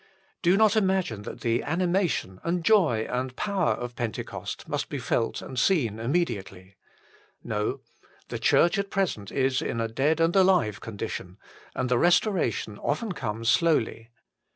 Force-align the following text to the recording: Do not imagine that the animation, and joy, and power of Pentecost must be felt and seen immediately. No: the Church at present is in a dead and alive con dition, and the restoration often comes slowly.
Do 0.41 0.57
not 0.57 0.75
imagine 0.75 1.21
that 1.21 1.41
the 1.41 1.61
animation, 1.61 2.41
and 2.43 2.65
joy, 2.65 3.07
and 3.07 3.35
power 3.35 3.73
of 3.73 3.95
Pentecost 3.95 4.67
must 4.67 4.89
be 4.89 4.97
felt 4.97 5.43
and 5.43 5.59
seen 5.59 5.99
immediately. 5.99 6.75
No: 7.43 7.81
the 8.29 8.39
Church 8.39 8.79
at 8.79 8.89
present 8.89 9.31
is 9.31 9.61
in 9.61 9.79
a 9.79 9.87
dead 9.87 10.19
and 10.19 10.35
alive 10.35 10.81
con 10.81 10.97
dition, 10.97 11.37
and 11.75 11.87
the 11.87 11.99
restoration 11.99 12.79
often 12.79 13.11
comes 13.11 13.47
slowly. 13.49 14.09